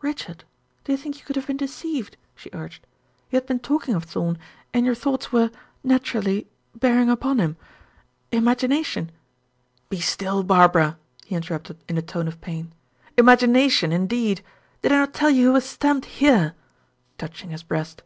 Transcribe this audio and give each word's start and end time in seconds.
"Richard, 0.00 0.44
do 0.84 0.92
you 0.92 0.96
think 0.96 1.18
you 1.18 1.26
could 1.26 1.36
have 1.36 1.48
been 1.48 1.58
deceived?" 1.58 2.16
she 2.34 2.48
urged. 2.54 2.86
"You 3.30 3.36
had 3.36 3.44
been 3.44 3.58
talking 3.58 3.94
of 3.94 4.04
Thorn, 4.04 4.38
and 4.72 4.86
your 4.86 4.94
thoughts 4.94 5.32
were, 5.32 5.50
naturally 5.84 6.48
bearing 6.74 7.10
upon 7.10 7.38
him. 7.40 7.58
Imagination" 8.32 9.10
"Be 9.90 10.00
still, 10.00 10.42
Barbara," 10.42 10.96
he 11.26 11.34
interrupted 11.34 11.76
in 11.90 11.98
a 11.98 12.00
tone 12.00 12.26
of 12.26 12.40
pain. 12.40 12.72
"Imagination, 13.18 13.92
indeed! 13.92 14.42
Did 14.80 14.92
I 14.92 14.96
not 15.00 15.12
tell 15.12 15.28
you 15.28 15.48
he 15.48 15.52
was 15.52 15.66
stamped 15.66 16.06
here?" 16.06 16.54
touching 17.18 17.50
his 17.50 17.62
breast. 17.62 18.02